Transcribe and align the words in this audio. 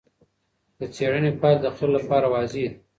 د 0.77 0.79
څېړنې 0.95 1.31
پایلې 1.41 1.59
د 1.63 1.65
خلکو 1.77 1.93
لپاره 1.95 2.25
واضح 2.33 2.57
دي. 2.65 2.69